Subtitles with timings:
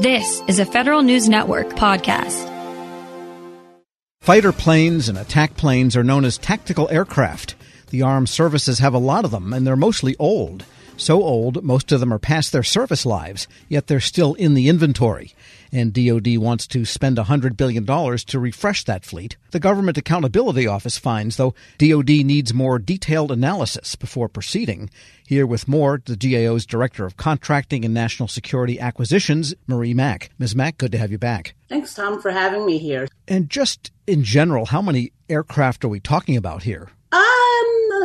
[0.00, 2.52] This is a Federal News Network podcast.
[4.20, 7.54] Fighter planes and attack planes are known as tactical aircraft.
[7.88, 10.66] The armed services have a lot of them, and they're mostly old.
[10.98, 14.68] So old, most of them are past their service lives, yet they're still in the
[14.68, 15.34] inventory.
[15.70, 19.36] And DoD wants to spend $100 billion to refresh that fleet.
[19.50, 24.88] The Government Accountability Office finds, though, DoD needs more detailed analysis before proceeding.
[25.26, 30.30] Here with more, the GAO's Director of Contracting and National Security Acquisitions, Marie Mak.
[30.38, 30.56] Ms.
[30.56, 31.54] Mak, good to have you back.
[31.68, 33.06] Thanks, Tom, for having me here.
[33.28, 36.88] And just in general, how many aircraft are we talking about here?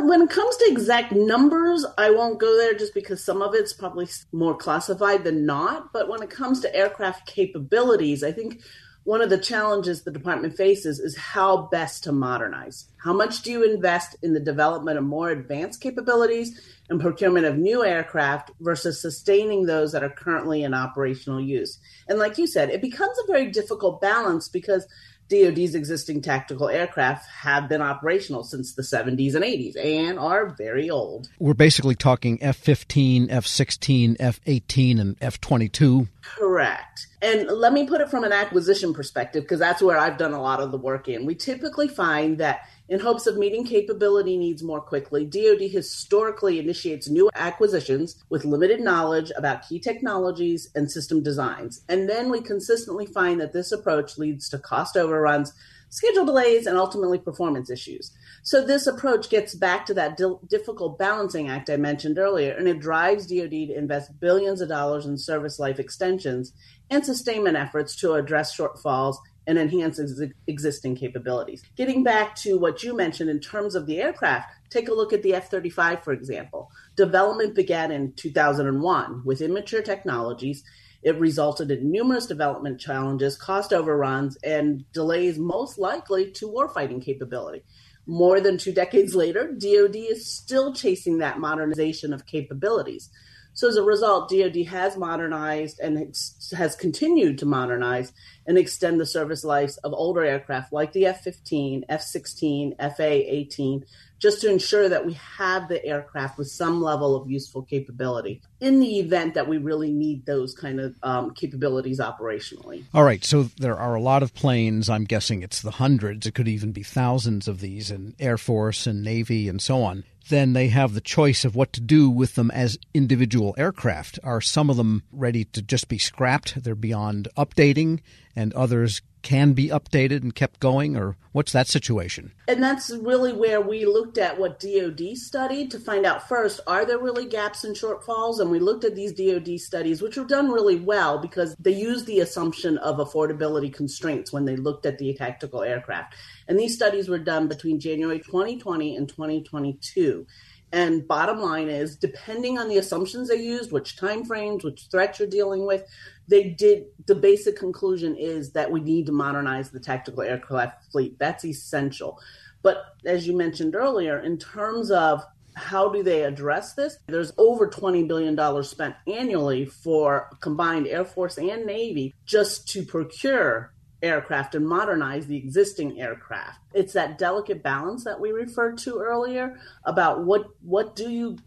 [0.04, 3.72] When it comes to exact numbers, I won't go there just because some of it's
[3.72, 5.94] probably more classified than not.
[5.94, 8.62] But when it comes to aircraft capabilities, I think
[9.04, 12.88] one of the challenges the department faces is how best to modernize.
[12.98, 17.58] How much do you invest in the development of more advanced capabilities and procurement of
[17.58, 21.80] new aircraft versus sustaining those that are currently in operational use?
[22.08, 24.88] And like you said, it becomes a very difficult balance because
[25.32, 30.90] DoD's existing tactical aircraft have been operational since the 70s and 80s and are very
[30.90, 31.30] old.
[31.40, 36.10] We're basically talking F 15, F 16, F 18, and F 22.
[36.22, 37.08] Correct.
[37.22, 40.42] And let me put it from an acquisition perspective because that's where I've done a
[40.42, 41.26] lot of the work in.
[41.26, 47.08] We typically find that in hopes of meeting capability needs more quickly, DoD historically initiates
[47.08, 51.86] new acquisitions with limited knowledge about key technologies and system designs.
[51.88, 55.54] And then we consistently find that this approach leads to cost overruns,
[55.90, 58.12] schedule delays, and ultimately performance issues.
[58.44, 62.68] So this approach gets back to that di- difficult balancing act I mentioned earlier, and
[62.68, 66.52] it drives DoD to invest billions of dollars in service life extensions
[66.90, 69.16] and sustainment efforts to address shortfalls
[69.48, 71.64] and enhance ex- existing capabilities.
[71.76, 75.24] Getting back to what you mentioned in terms of the aircraft, take a look at
[75.24, 76.70] the F 35, for example.
[76.96, 80.64] Development began in 2001 with immature technologies.
[81.04, 87.64] It resulted in numerous development challenges, cost overruns, and delays, most likely to warfighting capability.
[88.06, 93.10] More than two decades later, DoD is still chasing that modernization of capabilities.
[93.54, 96.16] So as a result, DoD has modernized and
[96.58, 98.14] has continued to modernize
[98.48, 103.84] and extend the service lives of older aircraft like the F-15, F-16, FA-18,
[104.20, 108.80] just to ensure that we have the aircraft with some level of useful capability in
[108.80, 112.84] the event that we really need those kind of um, capabilities operationally.
[112.94, 114.90] All right, so there are a lot of planes.
[114.90, 116.28] I'm guessing it's the hundreds.
[116.28, 120.04] It could even be thousands of these in Air Force and Navy and so on
[120.30, 124.20] then they have the choice of what to do with them as individual aircraft.
[124.24, 126.64] Are some of them ready to just be scrapped?
[126.64, 128.00] They're beyond updating,
[128.36, 132.32] and others can be updated and kept going, or what's that situation?
[132.48, 136.86] And that's really where we looked at what DoD studied to find out first, are
[136.86, 138.40] there really gaps and shortfalls?
[138.40, 142.06] And we looked at these DoD studies, which were done really well because they used
[142.06, 146.16] the assumption of affordability constraints when they looked at the tactical aircraft.
[146.48, 150.26] And these studies were done between January 2020 and 2022.
[150.74, 155.28] And bottom line is, depending on the assumptions they used, which timeframes, which threats you're
[155.28, 155.86] dealing with,
[156.28, 156.86] they did.
[157.08, 161.20] The basic conclusion is that we need to modernize the tactical aircraft fleet.
[161.20, 162.20] That's essential.
[162.62, 165.24] But as you mentioned earlier, in terms of
[165.56, 166.98] how do they address this?
[167.08, 173.71] There's over $20 billion spent annually for combined Air Force and Navy just to procure
[174.02, 176.60] aircraft and modernize the existing aircraft.
[176.74, 181.38] It's that delicate balance that we referred to earlier about what what do you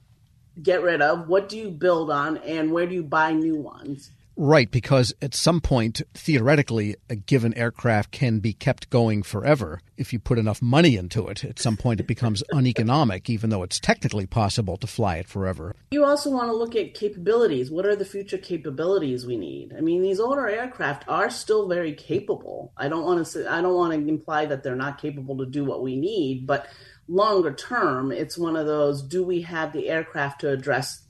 [0.63, 4.11] get rid of, what do you build on, and where do you buy new ones.
[4.37, 9.81] Right, because at some point, theoretically, a given aircraft can be kept going forever.
[9.97, 13.63] If you put enough money into it, at some point it becomes uneconomic, even though
[13.63, 15.77] it's technically possible to fly it forever.
[15.93, 17.71] You also want to look at capabilities.
[17.71, 19.73] What are the future capabilities we need?
[19.77, 22.73] I mean, these older aircraft are still very capable.
[22.77, 25.47] I don't want to say, I don't want to imply that they're not capable to
[25.47, 26.67] do what we need, but
[27.07, 31.03] longer term, it's one of those do we have the aircraft to address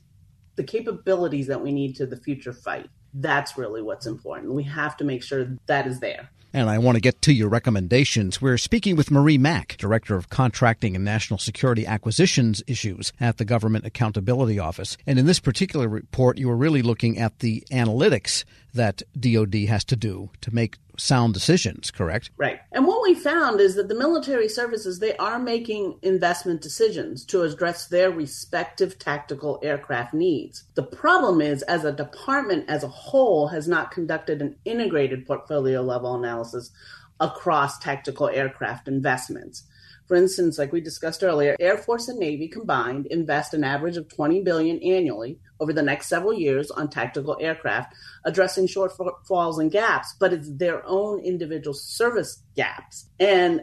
[0.57, 2.89] the capabilities that we need to the future fight?
[3.17, 4.53] That's really what's important.
[4.53, 6.29] We have to make sure that is there.
[6.53, 8.41] And I want to get to your recommendations.
[8.41, 13.43] We're speaking with Marie Mak, Director of Contracting and National Security Acquisitions Issues at the
[13.43, 14.95] Government Accountability Office.
[15.05, 18.45] And in this particular report, you were really looking at the analytics
[18.75, 22.31] that DoD has to do to make sound decisions, correct?
[22.37, 22.59] Right.
[22.71, 27.41] And what we found is that the military services they are making investment decisions to
[27.41, 30.63] address their respective tactical aircraft needs.
[30.75, 35.81] The problem is as a department as a whole has not conducted an integrated portfolio
[35.81, 36.71] level analysis
[37.19, 39.63] across tactical aircraft investments.
[40.07, 44.07] For instance, like we discussed earlier, Air Force and Navy combined invest an average of
[44.07, 50.13] 20 billion annually over the next several years on tactical aircraft, addressing shortfalls and gaps,
[50.19, 53.09] but it's their own individual service gaps.
[53.19, 53.61] And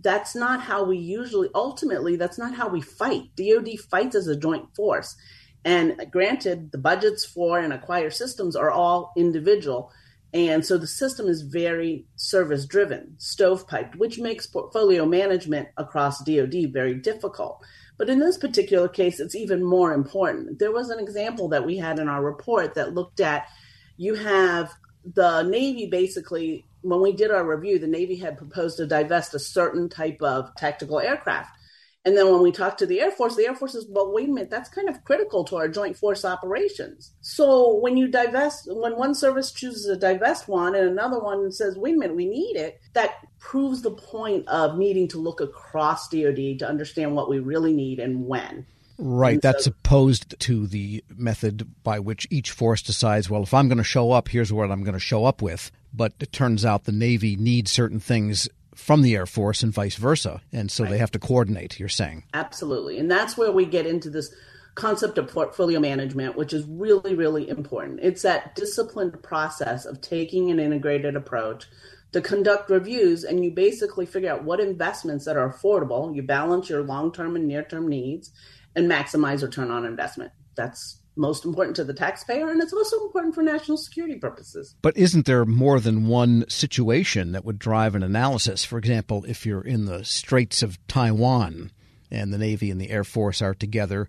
[0.00, 3.22] that's not how we usually ultimately that's not how we fight.
[3.36, 5.16] DoD fights as a joint force.
[5.64, 9.90] And granted, the budgets for and acquire systems are all individual.
[10.34, 16.72] And so the system is very service driven, stovepiped, which makes portfolio management across DoD
[16.72, 17.64] very difficult.
[17.96, 20.58] But in this particular case, it's even more important.
[20.58, 23.46] There was an example that we had in our report that looked at
[23.96, 24.72] you have
[25.14, 29.38] the Navy basically, when we did our review, the Navy had proposed to divest a
[29.38, 31.56] certain type of tactical aircraft.
[32.06, 34.28] And then when we talked to the Air Force, the Air Force says, well, wait
[34.28, 37.12] a minute, that's kind of critical to our joint force operations.
[37.22, 41.78] So when you divest, when one service chooses to divest one and another one says,
[41.78, 46.08] wait a minute, we need it, that proves the point of needing to look across
[46.08, 48.66] DoD to understand what we really need and when.
[48.98, 49.40] Right.
[49.40, 53.84] That's opposed to the method by which each force decides, well, if I'm going to
[53.84, 55.72] show up, here's what I'm going to show up with.
[55.92, 59.96] But it turns out the Navy needs certain things from the Air Force and vice
[59.96, 60.40] versa.
[60.52, 60.90] And so right.
[60.90, 62.24] they have to coordinate, you're saying.
[62.34, 62.98] Absolutely.
[62.98, 64.34] And that's where we get into this
[64.74, 68.00] concept of portfolio management, which is really, really important.
[68.02, 71.66] It's that disciplined process of taking an integrated approach
[72.12, 76.14] to conduct reviews and you basically figure out what investments that are affordable.
[76.14, 78.30] You balance your long term and near term needs
[78.74, 80.32] and maximize return on investment.
[80.56, 84.74] That's most important to the taxpayer, and it's also important for national security purposes.
[84.82, 88.64] But isn't there more than one situation that would drive an analysis?
[88.64, 91.70] For example, if you're in the Straits of Taiwan
[92.10, 94.08] and the Navy and the Air Force are together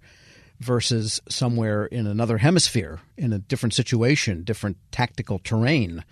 [0.60, 6.04] versus somewhere in another hemisphere in a different situation, different tactical terrain,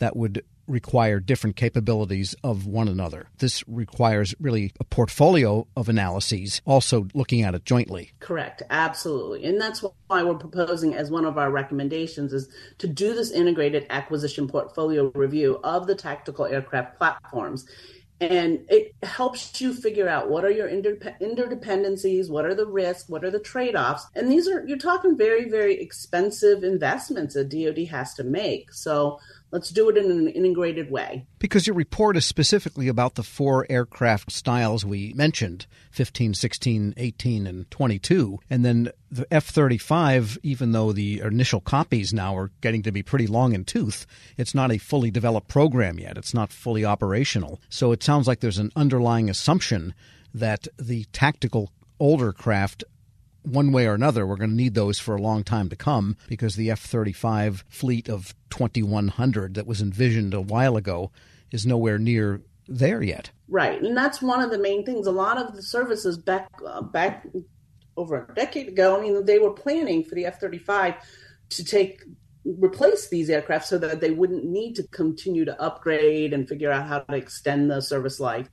[0.00, 3.28] that would require different capabilities of one another.
[3.38, 8.12] This requires really a portfolio of analyses, also looking at it jointly.
[8.20, 9.44] Correct, absolutely.
[9.44, 12.48] And that's why we're proposing as one of our recommendations is
[12.78, 17.66] to do this integrated acquisition portfolio review of the tactical aircraft platforms
[18.20, 23.24] and it helps you figure out what are your interdependencies what are the risks what
[23.24, 28.14] are the trade-offs and these are you're talking very very expensive investments that dod has
[28.14, 29.18] to make so
[29.52, 31.26] Let's do it in an integrated way.
[31.38, 37.46] Because your report is specifically about the four aircraft styles we mentioned 15, 16, 18,
[37.46, 38.38] and 22.
[38.48, 43.02] And then the F 35, even though the initial copies now are getting to be
[43.02, 44.06] pretty long in tooth,
[44.38, 46.16] it's not a fully developed program yet.
[46.16, 47.60] It's not fully operational.
[47.68, 49.92] So it sounds like there's an underlying assumption
[50.32, 51.70] that the tactical
[52.00, 52.84] older craft
[53.42, 56.16] one way or another, we're going to need those for a long time to come
[56.28, 61.10] because the F 35 fleet of 2,100 that was envisioned a while ago
[61.50, 63.30] is nowhere near there yet.
[63.48, 63.82] Right.
[63.82, 65.06] And that's one of the main things.
[65.06, 67.26] A lot of the services back, uh, back
[67.96, 70.94] over a decade ago, I mean, they were planning for the F 35
[71.50, 72.02] to take
[72.44, 76.86] replace these aircraft so that they wouldn't need to continue to upgrade and figure out
[76.86, 78.48] how to extend the service life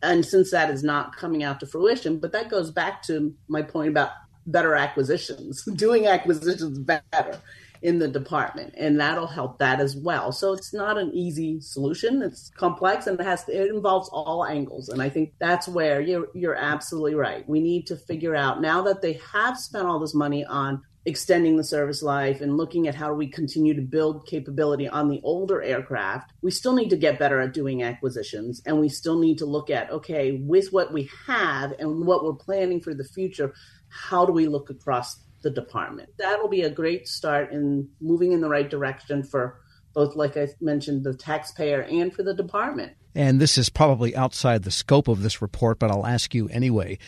[0.00, 3.60] and since that is not coming out to fruition but that goes back to my
[3.60, 4.10] point about
[4.46, 7.40] better acquisitions, doing acquisitions better
[7.82, 10.30] in the department, and that'll help that as well.
[10.30, 12.22] So it's not an easy solution.
[12.22, 16.00] It's complex and it has to, it involves all angles, and I think that's where
[16.00, 17.48] you're you're absolutely right.
[17.48, 21.56] We need to figure out now that they have spent all this money on extending
[21.56, 25.60] the service life and looking at how we continue to build capability on the older
[25.60, 28.62] aircraft, we still need to get better at doing acquisitions.
[28.66, 32.34] And we still need to look at, okay, with what we have and what we're
[32.34, 33.52] planning for the future,
[33.92, 36.08] how do we look across the department?
[36.18, 39.60] That'll be a great start in moving in the right direction for
[39.94, 42.94] both, like I mentioned, the taxpayer and for the department.
[43.14, 46.98] And this is probably outside the scope of this report, but I'll ask you anyway.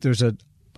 [0.00, 0.36] There's a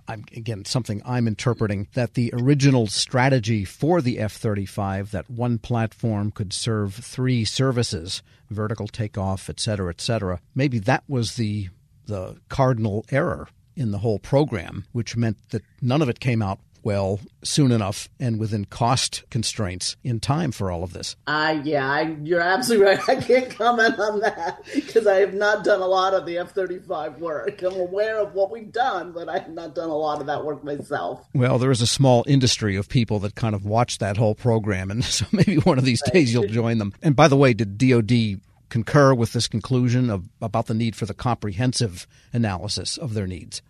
[0.09, 6.53] again something I'm interpreting that the original strategy for the F-35 that one platform could
[6.53, 10.39] serve three services, vertical takeoff, et cetera, et cetera.
[10.55, 11.69] Maybe that was the
[12.05, 16.59] the cardinal error in the whole program, which meant that none of it came out
[16.87, 21.17] well soon enough and within cost constraints in time for all of this.
[21.27, 23.09] Uh, yeah, I, you're absolutely right.
[23.09, 26.51] I can't comment on that because I have not done a lot of the F
[26.51, 27.61] 35 work.
[27.61, 30.45] I'm aware of what we've done, but I have not done a lot of that
[30.45, 31.25] work myself.
[31.33, 34.89] Well, there is a small industry of people that kind of watch that whole program,
[34.89, 36.93] and so maybe one of these days you'll join them.
[37.01, 41.05] And by the way, did DoD concur with this conclusion of, about the need for
[41.05, 43.61] the comprehensive analysis of their needs.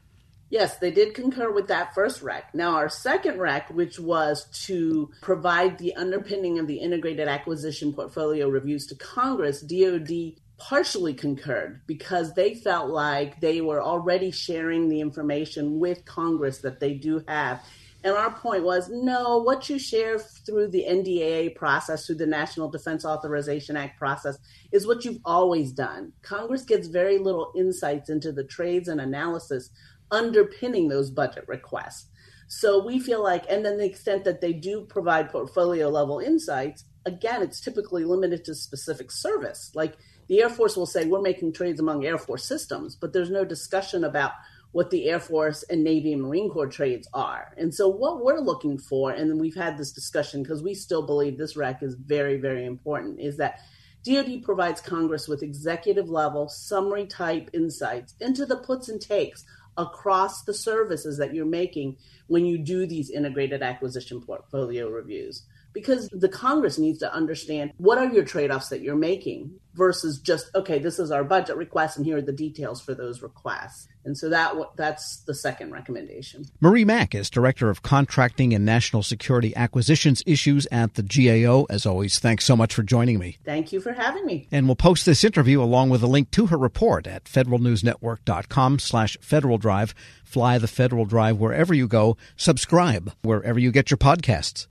[0.50, 2.56] Yes, they did concur with that first rec.
[2.56, 8.48] Now, our second rec, which was to provide the underpinning of the integrated acquisition portfolio
[8.48, 15.02] reviews to Congress, DoD partially concurred because they felt like they were already sharing the
[15.02, 17.62] information with Congress that they do have.
[18.04, 22.70] And our point was no, what you share through the NDAA process, through the National
[22.70, 24.38] Defense Authorization Act process,
[24.72, 26.14] is what you've always done.
[26.22, 29.72] Congress gets very little insights into the trades and analysis
[30.12, 32.08] underpinning those budget requests.
[32.48, 36.86] So we feel like, and then the extent that they do provide portfolio level insights,
[37.06, 39.72] again, it's typically limited to specific service.
[39.76, 39.98] Like
[40.28, 43.44] the Air Force will say, we're making trades among Air Force systems, but there's no
[43.44, 44.32] discussion about
[44.72, 47.54] what the Air Force and Navy and Marine Corps trades are.
[47.58, 51.38] And so, what we're looking for, and we've had this discussion because we still believe
[51.38, 53.60] this REC is very, very important, is that
[54.04, 59.44] DoD provides Congress with executive level summary type insights into the puts and takes
[59.78, 65.44] across the services that you're making when you do these integrated acquisition portfolio reviews
[65.78, 70.20] because the Congress needs to understand what are your trade offs that you're making versus
[70.20, 73.88] just, okay, this is our budget request and here are the details for those requests.
[74.08, 76.46] And so that that's the second recommendation.
[76.62, 81.66] Marie Mak is Director of Contracting and National Security Acquisitions Issues at the GAO.
[81.70, 83.38] As always, thanks so much for joining me.
[83.44, 84.48] Thank you for having me.
[84.50, 89.18] And we'll post this interview along with a link to her report at federalnewsnetwork.com slash
[89.20, 89.94] Federal Drive.
[90.24, 92.16] Fly the Federal Drive wherever you go.
[92.38, 94.68] Subscribe wherever you get your podcasts.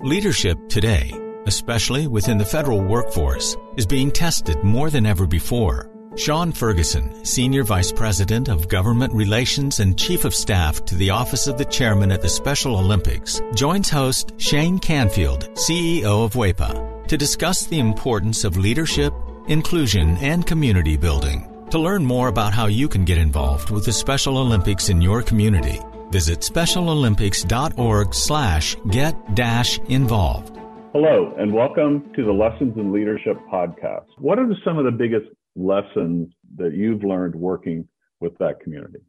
[0.00, 1.12] Leadership today,
[1.46, 5.93] especially within the federal workforce, is being tested more than ever before.
[6.16, 11.46] Sean Ferguson, Senior Vice President of Government Relations and Chief of Staff to the Office
[11.46, 17.16] of the Chairman at the Special Olympics, joins host Shane Canfield, CEO of WEPA, to
[17.16, 19.12] discuss the importance of leadership,
[19.48, 21.50] inclusion, and community building.
[21.70, 25.22] To learn more about how you can get involved with the Special Olympics in your
[25.22, 25.80] community,
[26.14, 30.56] Visit specialolympics.org slash get dash involved.
[30.92, 34.06] Hello, and welcome to the Lessons in Leadership podcast.
[34.18, 37.88] What are some of the biggest lessons that you've learned working
[38.20, 39.00] with that community?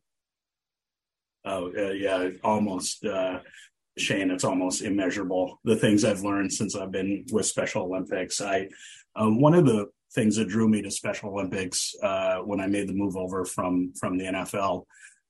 [1.45, 3.39] Oh, uh, yeah, almost, uh,
[3.97, 5.59] Shane, it's almost immeasurable.
[5.63, 8.41] The things I've learned since I've been with Special Olympics.
[8.41, 8.67] I,
[9.15, 12.87] um, one of the things that drew me to Special Olympics uh, when I made
[12.89, 14.85] the move over from from the NFL